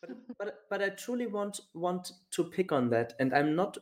but, 0.00 0.10
but 0.38 0.54
but 0.70 0.82
I 0.82 0.90
truly 0.90 1.26
want 1.26 1.60
want 1.74 2.12
to 2.32 2.44
pick 2.44 2.72
on 2.72 2.90
that, 2.90 3.14
and 3.18 3.34
I'm 3.34 3.54
not 3.54 3.78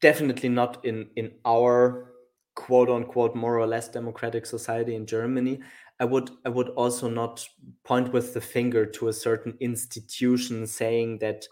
definitely 0.00 0.48
not 0.48 0.84
in 0.84 1.10
in 1.16 1.32
our 1.44 2.12
quote 2.54 2.90
unquote 2.90 3.36
more 3.36 3.58
or 3.58 3.66
less 3.66 3.88
democratic 3.88 4.44
society 4.44 4.94
in 4.94 5.06
Germany. 5.06 5.60
I 6.00 6.04
would 6.04 6.30
I 6.44 6.48
would 6.48 6.70
also 6.70 7.08
not 7.08 7.46
point 7.84 8.12
with 8.12 8.34
the 8.34 8.40
finger 8.40 8.86
to 8.86 9.08
a 9.08 9.12
certain 9.12 9.56
institution 9.60 10.66
saying 10.66 11.18
that 11.18 11.46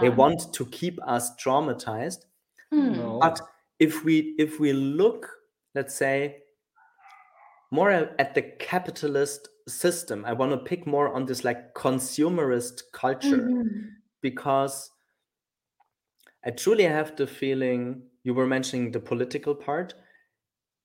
they 0.00 0.08
want 0.08 0.52
to 0.54 0.66
keep 0.66 0.98
us 1.06 1.34
traumatized. 1.36 2.26
Hmm. 2.70 2.92
No. 2.92 3.18
But 3.20 3.40
if 3.78 4.04
we 4.04 4.34
if 4.38 4.60
we 4.60 4.72
look, 4.72 5.28
let's 5.74 5.94
say, 5.94 6.42
more 7.70 7.90
at 7.90 8.14
at 8.18 8.34
the 8.34 8.42
capitalist 8.42 9.48
system, 9.68 10.24
I 10.24 10.32
want 10.34 10.52
to 10.52 10.58
pick 10.58 10.86
more 10.86 11.12
on 11.12 11.26
this 11.26 11.44
like 11.44 11.74
consumerist 11.74 12.82
culture 12.92 13.54
Mhm. 13.60 14.02
because 14.22 14.90
I 16.44 16.52
truly 16.52 16.84
have 16.84 17.16
the 17.16 17.26
feeling 17.26 18.08
you 18.22 18.32
were 18.32 18.46
mentioning 18.46 18.92
the 18.92 19.00
political 19.00 19.56
part. 19.56 19.94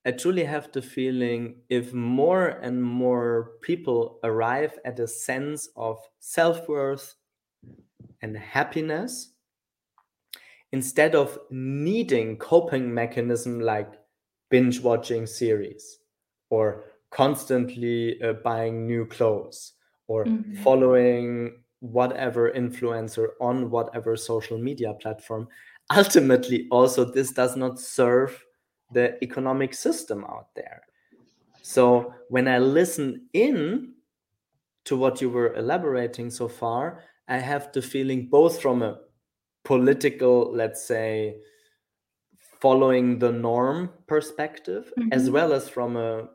I 0.06 0.12
truly 0.12 0.46
have 0.46 0.72
the 0.72 0.82
feeling 0.82 1.64
if 1.70 1.94
more 1.94 2.48
and 2.48 2.84
more 2.84 3.58
people 3.62 4.20
arrive 4.24 4.80
at 4.86 5.00
a 5.00 5.08
sense 5.08 5.70
of 5.76 6.00
self 6.20 6.68
worth 6.70 7.16
and 8.22 8.38
happiness, 8.38 9.34
instead 10.72 11.16
of 11.16 11.40
needing 11.50 12.38
coping 12.38 12.94
mechanism 12.94 13.60
like 13.60 13.94
binge 14.50 14.80
watching 14.82 15.26
series 15.26 16.00
or 16.50 16.86
constantly 17.12 18.22
uh, 18.22 18.34
buying 18.44 18.86
new 18.88 19.06
clothes 19.06 19.74
or 20.08 20.26
Mhm. 20.26 20.58
following 20.64 21.64
whatever 21.80 22.52
influencer 22.52 23.30
on 23.40 23.70
whatever 23.70 24.16
social 24.18 24.58
media 24.58 24.94
platform 24.96 25.48
ultimately 25.98 26.68
also 26.72 27.06
this 27.06 27.32
does 27.32 27.56
not 27.56 27.80
serve 27.80 28.44
the 28.92 29.22
economic 29.24 29.74
system 29.74 30.24
out 30.26 30.48
there 30.56 30.82
so 31.62 32.14
when 32.30 32.48
i 32.48 32.58
listen 32.58 33.28
in 33.34 33.94
to 34.86 34.98
what 34.98 35.22
you 35.22 35.30
were 35.30 35.54
elaborating 35.56 36.30
so 36.32 36.48
far 36.48 37.04
i 37.28 37.38
have 37.38 37.72
the 37.74 37.82
feeling 37.82 38.28
both 38.30 38.62
from 38.62 38.82
a 38.82 39.00
political 39.64 40.52
let's 40.54 40.84
say 40.86 41.40
following 42.60 43.20
the 43.20 43.32
norm 43.32 43.90
perspective 44.08 44.92
as 45.12 45.30
Mhm. 45.30 45.34
well 45.34 45.54
as 45.54 45.70
from 45.70 45.96
a 45.98 46.30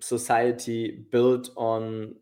society 0.00 1.04
built 1.10 1.50
on 1.56 2.14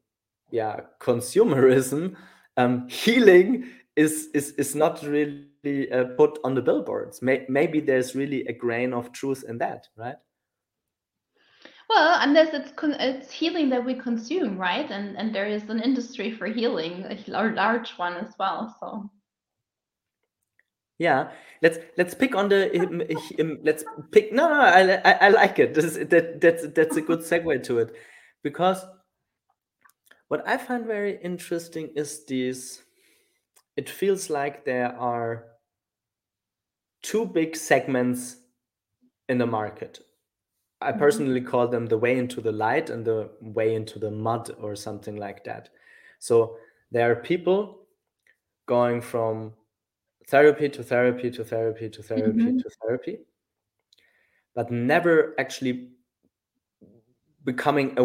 yeah 0.51 0.81
consumerism 1.01 2.15
um, 2.57 2.89
healing 2.89 3.67
is 3.97 4.29
is 4.35 4.53
is 4.53 4.75
not 4.75 5.03
really 5.03 5.91
uh, 5.93 6.05
put 6.17 6.39
on 6.45 6.55
the 6.55 6.63
billboards 6.63 7.23
May- 7.23 7.47
maybe 7.49 7.81
there's 7.81 8.15
really 8.15 8.47
a 8.47 8.53
grain 8.53 8.93
of 8.93 9.13
truth 9.13 9.45
in 9.49 9.59
that 9.59 9.89
right 9.97 10.17
Well, 11.89 12.19
unless 12.21 12.53
it's 12.53 12.73
it's 12.83 13.31
healing 13.31 13.71
that 13.71 13.85
we 13.85 13.95
consume, 13.95 14.59
right? 14.59 14.91
And 14.91 15.17
and 15.17 15.33
there 15.35 15.47
is 15.47 15.63
an 15.71 15.81
industry 15.81 16.33
for 16.33 16.47
healing, 16.47 17.05
a 17.05 17.17
large 17.31 17.91
one 17.93 18.15
as 18.15 18.35
well. 18.39 18.77
So 18.81 19.09
yeah. 20.98 21.30
Let's 21.62 21.78
let's 21.97 22.14
pick 22.14 22.34
on 22.34 22.48
the 22.48 22.70
let's 23.62 23.84
pick 24.12 24.33
no 24.33 24.48
no 24.48 24.61
I, 24.61 25.00
I, 25.05 25.12
I 25.27 25.28
like 25.30 25.58
it. 25.58 25.75
This 25.75 25.84
is, 25.84 26.08
that 26.08 26.41
that's 26.41 26.69
that's 26.69 26.97
a 26.97 27.00
good 27.00 27.20
segue 27.20 27.62
to 27.64 27.78
it. 27.78 27.94
Because 28.42 28.84
what 30.28 30.47
i 30.47 30.56
find 30.56 30.86
very 30.86 31.19
interesting 31.22 31.89
is 31.94 32.24
these 32.27 32.83
it 33.77 33.89
feels 33.89 34.28
like 34.30 34.64
there 34.64 34.94
are 34.98 35.47
two 37.02 37.27
big 37.27 37.56
segments 37.56 38.36
in 39.28 39.39
the 39.39 39.47
market. 39.47 40.00
I 40.80 40.92
Mhm. 40.92 40.98
personally 40.98 41.40
call 41.40 41.68
them 41.68 41.86
the 41.86 41.98
way 41.98 42.18
into 42.18 42.40
the 42.40 42.52
light 42.52 42.90
and 42.90 43.05
the 43.05 43.30
way 43.40 43.74
into 43.74 43.98
the 43.98 44.11
mud 44.11 44.51
or 44.61 44.77
something 44.77 45.17
like 45.17 45.45
that. 45.45 45.70
So 46.18 46.58
there 46.90 47.11
are 47.11 47.17
people 47.17 47.86
going 48.67 49.01
from 49.01 49.55
therapy 50.29 50.69
to 50.69 50.83
therapy 50.83 51.31
to 51.31 51.45
therapy 51.45 51.89
to 51.91 52.03
therapy 52.03 52.51
Mhm. 52.53 52.59
to 52.63 52.70
therapy 52.83 53.19
but 54.55 54.70
never 54.70 55.35
actually 55.39 55.91
becoming 57.45 57.95
a, 57.98 58.05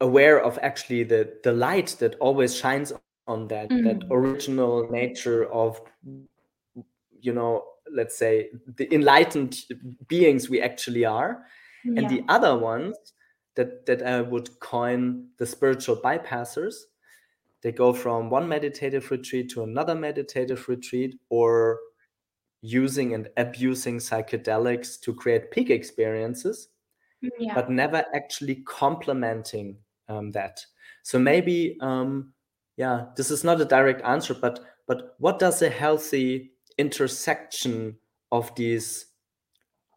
aware 0.00 0.40
of 0.40 0.58
actually 0.62 1.02
the 1.04 1.38
the 1.44 1.52
light 1.52 1.96
that 2.00 2.14
always 2.20 2.54
shines 2.56 2.92
on 3.26 3.48
that 3.48 3.68
that 3.84 4.00
Mm. 4.00 4.10
original 4.10 4.88
nature 4.90 5.44
of 5.52 5.80
you 7.20 7.32
know 7.32 7.64
let's 7.90 8.16
say 8.16 8.50
the 8.78 8.86
enlightened 8.94 9.54
beings 10.08 10.48
we 10.48 10.60
actually 10.60 11.04
are 11.04 11.44
and 11.96 12.08
the 12.08 12.22
other 12.28 12.56
ones 12.58 12.96
that 13.56 13.84
that 13.86 14.02
i 14.02 14.20
would 14.22 14.48
coin 14.60 15.28
the 15.38 15.46
spiritual 15.46 15.96
bypassers 15.96 16.74
they 17.62 17.72
go 17.72 17.92
from 17.92 18.30
one 18.30 18.48
meditative 18.48 19.10
retreat 19.10 19.50
to 19.50 19.62
another 19.62 19.94
meditative 19.94 20.68
retreat 20.68 21.18
or 21.30 21.78
using 22.62 23.14
and 23.14 23.28
abusing 23.36 23.98
psychedelics 23.98 25.00
to 25.00 25.14
create 25.14 25.50
peak 25.50 25.70
experiences 25.70 26.68
Yeah. 27.38 27.54
but 27.54 27.70
never 27.70 28.04
actually 28.14 28.56
complementing 28.66 29.78
um, 30.08 30.32
that. 30.32 30.66
So 31.02 31.18
maybe, 31.18 31.78
um, 31.80 32.32
yeah, 32.76 33.06
this 33.16 33.30
is 33.30 33.44
not 33.44 33.60
a 33.60 33.64
direct 33.64 34.02
answer, 34.02 34.34
but 34.34 34.60
but 34.86 35.14
what 35.18 35.38
does 35.38 35.62
a 35.62 35.70
healthy 35.70 36.52
intersection 36.78 37.98
of 38.32 38.54
these 38.56 39.06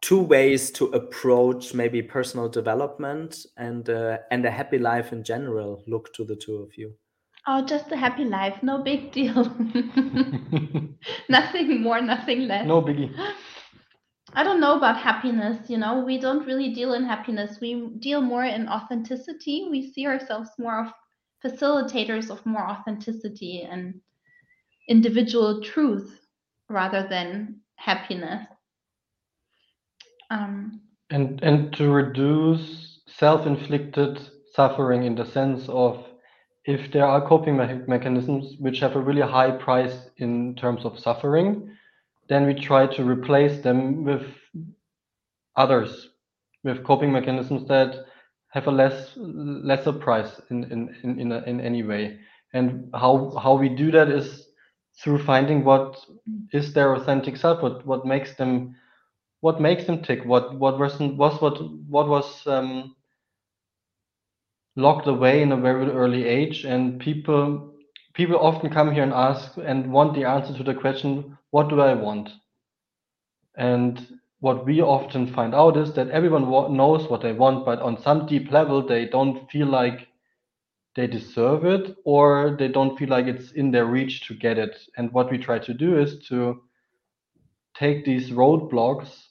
two 0.00 0.20
ways 0.22 0.70
to 0.72 0.86
approach 0.86 1.74
maybe 1.74 2.02
personal 2.02 2.48
development 2.48 3.46
and 3.56 3.88
uh, 3.90 4.18
and 4.30 4.44
a 4.46 4.50
happy 4.50 4.78
life 4.78 5.12
in 5.12 5.24
general 5.24 5.82
look 5.86 6.12
to 6.14 6.24
the 6.24 6.36
two 6.36 6.56
of 6.56 6.76
you? 6.78 6.94
Oh, 7.48 7.64
just 7.64 7.92
a 7.92 7.96
happy 7.96 8.24
life, 8.24 8.62
no 8.62 8.82
big 8.82 9.12
deal. 9.12 9.44
nothing 11.28 11.80
more, 11.82 12.00
nothing 12.00 12.48
less. 12.48 12.66
no 12.66 12.82
biggie. 12.82 13.14
I 14.34 14.42
don't 14.42 14.60
know 14.60 14.76
about 14.76 14.98
happiness, 14.98 15.70
you 15.70 15.78
know. 15.78 16.04
We 16.04 16.18
don't 16.18 16.44
really 16.44 16.74
deal 16.74 16.94
in 16.94 17.04
happiness. 17.04 17.58
We 17.60 17.90
deal 18.00 18.20
more 18.20 18.44
in 18.44 18.68
authenticity. 18.68 19.68
We 19.70 19.92
see 19.92 20.06
ourselves 20.06 20.50
more 20.58 20.84
of 20.84 20.92
facilitators 21.44 22.30
of 22.30 22.44
more 22.44 22.68
authenticity 22.68 23.62
and 23.62 24.00
individual 24.88 25.62
truth 25.62 26.20
rather 26.68 27.06
than 27.08 27.60
happiness. 27.76 28.46
Um, 30.30 30.80
and 31.10 31.40
and 31.42 31.72
to 31.74 31.88
reduce 31.88 33.00
self-inflicted 33.06 34.28
suffering 34.52 35.04
in 35.04 35.14
the 35.14 35.24
sense 35.24 35.68
of 35.68 36.04
if 36.66 36.92
there 36.92 37.06
are 37.06 37.26
coping 37.26 37.56
me- 37.56 37.80
mechanisms 37.88 38.56
which 38.58 38.80
have 38.80 38.96
a 38.96 39.00
really 39.00 39.22
high 39.22 39.50
price 39.52 40.10
in 40.18 40.54
terms 40.56 40.84
of 40.84 40.98
suffering 40.98 41.70
then 42.28 42.46
we 42.46 42.54
try 42.54 42.86
to 42.86 43.04
replace 43.04 43.62
them 43.62 44.04
with 44.04 44.26
others 45.56 46.10
with 46.64 46.84
coping 46.84 47.12
mechanisms 47.12 47.68
that 47.68 48.04
have 48.50 48.66
a 48.66 48.72
less 48.72 49.12
lesser 49.16 49.92
price 49.92 50.40
in 50.50 50.64
in 50.64 50.94
in 51.04 51.20
in, 51.20 51.32
a, 51.32 51.42
in 51.46 51.60
any 51.60 51.82
way. 51.82 52.18
And 52.54 52.90
how 52.94 53.36
how 53.42 53.54
we 53.56 53.68
do 53.68 53.92
that 53.92 54.08
is 54.08 54.48
through 55.02 55.24
finding 55.24 55.64
what 55.64 55.96
is 56.52 56.72
their 56.72 56.94
authentic 56.94 57.36
self 57.36 57.62
what 57.62 57.86
what 57.86 58.06
makes 58.06 58.34
them 58.36 58.74
what 59.42 59.60
makes 59.60 59.84
them 59.84 60.02
tick 60.02 60.24
what 60.24 60.58
what 60.58 60.78
was 60.78 60.98
what 60.98 61.60
what 61.88 62.08
was 62.08 62.46
um, 62.46 62.95
locked 64.76 65.06
away 65.08 65.42
in 65.42 65.52
a 65.52 65.56
very 65.56 65.90
early 65.90 66.24
age 66.24 66.64
and 66.64 67.00
people 67.00 67.72
people 68.14 68.38
often 68.38 68.70
come 68.70 68.92
here 68.92 69.02
and 69.02 69.12
ask 69.12 69.56
and 69.58 69.92
want 69.92 70.14
the 70.14 70.24
answer 70.24 70.54
to 70.56 70.62
the 70.64 70.74
question 70.74 71.36
what 71.50 71.68
do 71.68 71.80
i 71.80 71.94
want? 71.94 72.30
And 73.56 74.20
what 74.40 74.64
we 74.66 74.80
often 74.80 75.26
find 75.26 75.54
out 75.54 75.76
is 75.76 75.92
that 75.94 76.10
everyone 76.10 76.48
wa- 76.48 76.68
knows 76.68 77.08
what 77.10 77.22
they 77.22 77.32
want 77.32 77.64
but 77.64 77.80
on 77.80 77.98
some 77.98 78.26
deep 78.26 78.50
level 78.52 78.82
they 78.86 79.06
don't 79.06 79.50
feel 79.50 79.66
like 79.66 80.08
they 80.96 81.06
deserve 81.06 81.64
it 81.64 81.96
or 82.04 82.56
they 82.58 82.68
don't 82.68 82.96
feel 82.98 83.08
like 83.08 83.26
it's 83.26 83.52
in 83.52 83.70
their 83.70 83.86
reach 83.86 84.26
to 84.28 84.34
get 84.34 84.58
it. 84.58 84.76
And 84.96 85.12
what 85.12 85.30
we 85.30 85.38
try 85.38 85.58
to 85.58 85.74
do 85.74 85.98
is 85.98 86.26
to 86.28 86.62
take 87.74 88.04
these 88.04 88.30
roadblocks 88.30 89.25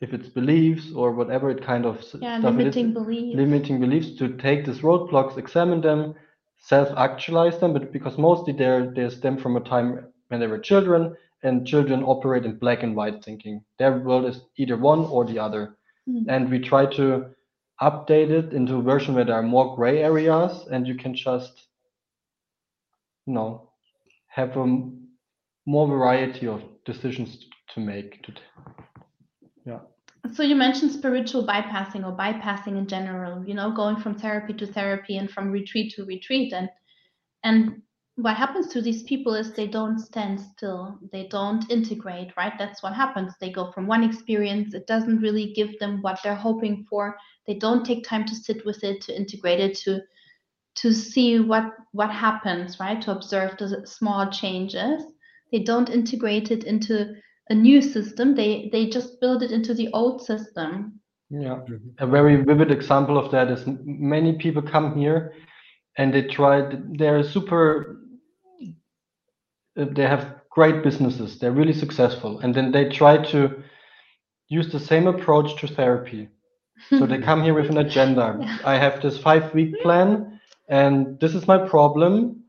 if 0.00 0.12
it's 0.12 0.28
beliefs 0.28 0.92
or 0.94 1.12
whatever 1.12 1.50
it 1.50 1.62
kind 1.62 1.84
of 1.86 2.02
yeah, 2.20 2.38
stuff 2.38 2.58
it 2.58 2.66
is, 2.66 2.76
limiting 2.76 2.92
beliefs. 2.92 3.36
limiting 3.36 3.80
beliefs 3.80 4.16
to 4.18 4.36
take 4.36 4.64
these 4.64 4.80
roadblocks 4.80 5.36
examine 5.38 5.80
them 5.80 6.14
self-actualize 6.58 7.58
them 7.58 7.72
but 7.72 7.92
because 7.92 8.18
mostly 8.18 8.52
they're 8.52 8.90
they 8.94 9.08
stem 9.08 9.36
from 9.36 9.56
a 9.56 9.60
time 9.60 10.06
when 10.28 10.40
they 10.40 10.46
were 10.46 10.58
children 10.58 11.14
and 11.42 11.66
children 11.66 12.02
operate 12.02 12.44
in 12.44 12.58
black 12.58 12.82
and 12.82 12.94
white 12.96 13.24
thinking 13.24 13.62
their 13.78 13.98
world 13.98 14.24
is 14.26 14.40
either 14.56 14.76
one 14.76 15.00
or 15.06 15.24
the 15.24 15.38
other 15.38 15.74
Mm. 16.08 16.24
and 16.28 16.50
we 16.50 16.58
try 16.58 16.86
to 16.86 17.26
update 17.82 18.30
it 18.30 18.52
into 18.52 18.76
a 18.76 18.82
version 18.82 19.14
where 19.14 19.24
there 19.24 19.34
are 19.36 19.42
more 19.42 19.76
gray 19.76 20.02
areas 20.02 20.66
and 20.70 20.86
you 20.86 20.94
can 20.94 21.14
just 21.14 21.66
you 23.26 23.34
know 23.34 23.70
have 24.28 24.56
a 24.56 24.66
more 25.66 25.86
variety 25.86 26.46
of 26.46 26.62
decisions 26.84 27.46
to 27.74 27.80
make. 27.80 28.22
To 28.22 28.32
yeah. 29.68 29.80
So 30.32 30.42
you 30.42 30.56
mentioned 30.56 30.92
spiritual 30.92 31.46
bypassing 31.46 32.04
or 32.04 32.16
bypassing 32.16 32.78
in 32.78 32.86
general, 32.86 33.46
you 33.46 33.54
know, 33.54 33.70
going 33.70 33.96
from 33.96 34.18
therapy 34.18 34.54
to 34.54 34.66
therapy 34.66 35.16
and 35.18 35.30
from 35.30 35.50
retreat 35.50 35.94
to 35.94 36.04
retreat. 36.04 36.52
And 36.52 36.70
and 37.44 37.82
what 38.16 38.36
happens 38.36 38.66
to 38.68 38.82
these 38.82 39.04
people 39.04 39.34
is 39.34 39.52
they 39.52 39.68
don't 39.68 39.98
stand 39.98 40.40
still. 40.40 40.98
They 41.12 41.28
don't 41.28 41.70
integrate, 41.70 42.32
right? 42.36 42.52
That's 42.58 42.82
what 42.82 42.94
happens. 42.94 43.34
They 43.40 43.52
go 43.52 43.70
from 43.70 43.86
one 43.86 44.02
experience, 44.02 44.74
it 44.74 44.86
doesn't 44.88 45.20
really 45.20 45.52
give 45.52 45.78
them 45.78 46.02
what 46.02 46.18
they're 46.22 46.34
hoping 46.34 46.84
for. 46.90 47.16
They 47.46 47.54
don't 47.54 47.84
take 47.84 48.04
time 48.04 48.24
to 48.26 48.34
sit 48.34 48.66
with 48.66 48.82
it, 48.82 49.02
to 49.02 49.16
integrate 49.16 49.60
it, 49.60 49.76
to 49.84 50.00
to 50.76 50.92
see 50.92 51.40
what 51.40 51.66
what 51.92 52.10
happens, 52.10 52.80
right? 52.80 53.00
To 53.02 53.12
observe 53.12 53.56
the 53.58 53.86
small 53.86 54.30
changes. 54.30 55.02
They 55.52 55.60
don't 55.60 55.90
integrate 55.90 56.50
it 56.50 56.64
into 56.64 57.14
a 57.50 57.54
new 57.54 57.80
system. 57.80 58.34
They 58.34 58.68
they 58.72 58.88
just 58.88 59.20
build 59.20 59.42
it 59.42 59.50
into 59.50 59.74
the 59.74 59.88
old 59.92 60.22
system. 60.22 61.00
Yeah, 61.30 61.60
a 61.98 62.06
very 62.06 62.36
vivid 62.36 62.70
example 62.70 63.18
of 63.18 63.30
that 63.32 63.50
is 63.50 63.64
many 63.84 64.38
people 64.38 64.62
come 64.62 64.96
here 64.96 65.34
and 65.98 66.14
they 66.14 66.22
try, 66.22 66.62
they're 66.96 67.22
super, 67.22 67.98
uh, 69.78 69.84
they 69.90 70.04
have 70.04 70.36
great 70.48 70.82
businesses, 70.82 71.38
they're 71.38 71.52
really 71.52 71.74
successful, 71.74 72.38
and 72.38 72.54
then 72.54 72.72
they 72.72 72.88
try 72.88 73.18
to 73.30 73.62
use 74.48 74.72
the 74.72 74.80
same 74.80 75.06
approach 75.06 75.60
to 75.60 75.66
therapy. 75.66 76.28
So 76.90 77.06
they 77.06 77.18
come 77.18 77.42
here 77.42 77.54
with 77.54 77.70
an 77.70 77.78
agenda. 77.78 78.38
Yeah. 78.40 78.58
I 78.64 78.76
have 78.76 79.02
this 79.02 79.18
five 79.18 79.52
week 79.52 79.74
plan, 79.82 80.40
and 80.68 81.18
this 81.18 81.34
is 81.34 81.48
my 81.48 81.58
problem. 81.58 82.44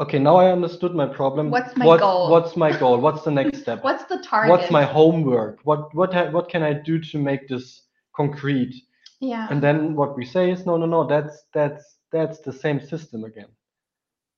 Okay, 0.00 0.18
now 0.18 0.36
I 0.36 0.50
understood 0.50 0.94
my 0.94 1.06
problem. 1.06 1.50
What's 1.50 1.76
my 1.76 1.86
what, 1.86 2.00
goal? 2.00 2.30
What's 2.30 2.56
my 2.56 2.76
goal? 2.76 2.98
What's 2.98 3.22
the 3.22 3.30
next 3.30 3.58
step? 3.62 3.84
What's 3.84 4.04
the 4.04 4.22
target? 4.22 4.50
What's 4.50 4.70
my 4.70 4.84
homework? 4.84 5.60
What 5.64 5.94
what 5.94 6.12
ha- 6.12 6.30
what 6.30 6.48
can 6.48 6.62
I 6.62 6.72
do 6.72 6.98
to 7.00 7.18
make 7.18 7.48
this 7.48 7.82
concrete? 8.14 8.74
yeah. 9.20 9.46
And 9.50 9.62
then 9.62 9.94
what 9.94 10.16
we 10.16 10.24
say 10.24 10.50
is 10.50 10.66
no, 10.66 10.76
no, 10.76 10.86
no. 10.86 11.06
That's 11.06 11.44
that's 11.54 11.96
that's 12.10 12.40
the 12.40 12.52
same 12.52 12.80
system 12.80 13.24
again. 13.24 13.48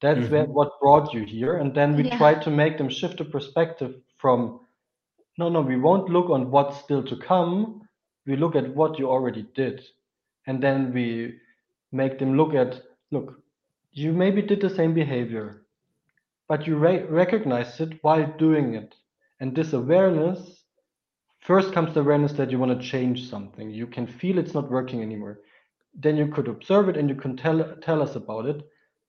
That's 0.02 0.20
mm-hmm. 0.20 0.32
where, 0.32 0.44
what 0.44 0.80
brought 0.80 1.14
you 1.14 1.24
here. 1.24 1.56
And 1.56 1.74
then 1.74 1.96
we 1.96 2.04
Yeah. 2.04 2.18
try 2.18 2.34
to 2.34 2.50
make 2.50 2.76
them 2.76 2.90
shift 2.90 3.18
the 3.18 3.24
perspective 3.24 3.94
from 4.18 4.60
no, 5.38 5.48
no. 5.48 5.62
We 5.62 5.76
won't 5.76 6.10
look 6.10 6.30
on 6.30 6.50
what's 6.50 6.78
still 6.78 7.02
to 7.02 7.16
come. 7.16 7.88
We 8.26 8.36
look 8.36 8.54
at 8.54 8.74
what 8.74 8.98
you 8.98 9.10
already 9.10 9.46
did, 9.54 9.84
and 10.46 10.62
then 10.62 10.92
we 10.92 11.40
make 11.90 12.18
them 12.18 12.36
look 12.36 12.54
at 12.54 12.82
look. 13.10 13.40
You 13.94 14.12
maybe 14.12 14.42
did 14.42 14.60
the 14.60 14.68
same 14.68 14.92
behavior, 14.92 15.62
but 16.48 16.66
you 16.66 16.76
re- 16.76 17.04
recognize 17.04 17.80
it 17.80 18.02
while 18.02 18.26
doing 18.38 18.74
it. 18.74 18.94
And 19.40 19.54
this 19.54 19.72
awareness 19.72 20.64
first 21.40 21.72
comes 21.72 21.94
the 21.94 22.00
awareness 22.00 22.32
that 22.32 22.50
you 22.50 22.58
want 22.58 22.78
to 22.78 22.88
change 22.88 23.30
something. 23.30 23.70
You 23.70 23.86
can 23.86 24.06
feel 24.06 24.38
it's 24.38 24.52
not 24.52 24.70
working 24.70 25.00
anymore. 25.00 25.40
Then 25.94 26.16
you 26.16 26.26
could 26.26 26.48
observe 26.48 26.88
it 26.88 26.96
and 26.96 27.08
you 27.08 27.14
can 27.14 27.36
tell 27.36 27.76
tell 27.82 28.02
us 28.02 28.16
about 28.16 28.46
it. 28.46 28.62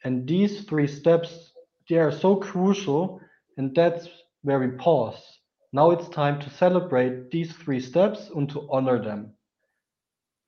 And 0.04 0.28
these 0.28 0.66
three 0.66 0.88
steps 0.88 1.54
they 1.90 1.98
are 1.98 2.12
so 2.12 2.36
crucial, 2.36 3.20
and 3.58 3.74
that's 3.74 4.08
where 4.44 4.60
we 4.60 4.68
pause. 4.78 5.40
Now 5.74 5.92
it's 5.92 6.10
time 6.10 6.40
to 6.42 6.50
celebrate 6.52 7.32
these 7.32 7.52
three 7.54 7.80
steps 7.80 8.30
and 8.36 8.48
to 8.52 8.68
honor 8.72 9.04
them 9.04 9.34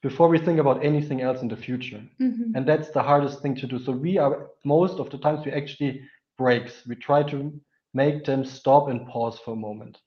before 0.02 0.28
we 0.30 0.38
think 0.40 0.60
about 0.60 0.84
anything 0.84 1.22
else 1.22 1.42
in 1.42 1.48
the 1.50 1.56
future 1.68 2.02
Mhm. 2.20 2.56
and 2.56 2.66
that's 2.68 2.90
the 2.92 3.02
hardest 3.02 3.42
thing 3.42 3.56
to 3.56 3.68
do 3.68 3.80
so 3.80 3.92
we 3.92 4.18
are 4.18 4.50
most 4.64 5.00
of 5.00 5.10
the 5.10 5.18
times 5.18 5.46
we 5.46 5.52
actually 5.52 6.02
breaks 6.38 6.86
we 6.88 6.96
try 6.96 7.24
to 7.24 7.52
make 7.94 8.24
them 8.26 8.44
stop 8.46 8.88
and 8.90 9.08
pause 9.08 9.40
for 9.40 9.54
a 9.54 9.64
moment 9.70 9.98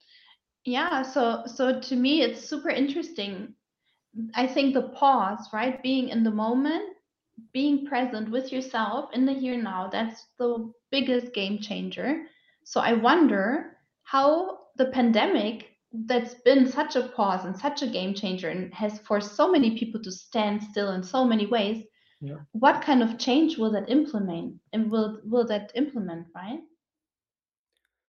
Yeah, 0.65 1.03
so 1.03 1.43
so 1.47 1.81
to 1.81 1.97
me 1.97 2.23
it's 2.23 2.49
super 2.49 2.71
interesting. 2.71 3.55
I 4.35 4.47
think 4.47 4.75
the 4.75 4.89
pause, 4.91 5.49
right? 5.53 5.83
Being 5.83 6.09
in 6.09 6.23
the 6.25 6.31
moment, 6.31 6.85
being 7.53 7.87
present 7.87 8.31
with 8.31 8.53
yourself 8.53 9.11
in 9.15 9.25
the 9.27 9.33
here 9.33 9.61
now, 9.63 9.89
that's 9.89 10.27
the 10.39 10.73
biggest 10.91 11.33
game 11.33 11.59
changer. 11.59 12.27
So 12.65 12.81
I 12.81 12.93
wonder 12.95 13.77
how 14.03 14.59
the 14.77 14.87
pandemic 14.87 15.69
that's 15.93 16.35
been 16.35 16.67
such 16.71 16.97
a 16.97 17.09
pause 17.09 17.45
and 17.45 17.57
such 17.57 17.83
a 17.83 17.87
game 17.87 18.15
changer 18.15 18.49
and 18.49 18.73
has 18.75 18.99
forced 19.01 19.35
so 19.35 19.51
many 19.51 19.77
people 19.77 20.01
to 20.03 20.13
stand 20.13 20.63
still 20.63 20.93
in 20.93 21.03
so 21.03 21.25
many 21.25 21.47
ways. 21.47 21.85
Yeah. 22.21 22.37
What 22.53 22.83
kind 22.83 23.03
of 23.03 23.19
change 23.19 23.59
will 23.59 23.73
that 23.73 23.89
implement 23.89 24.61
and 24.73 24.91
will 24.91 25.21
will 25.25 25.47
that 25.47 25.73
implement, 25.75 26.27
right? 26.35 26.61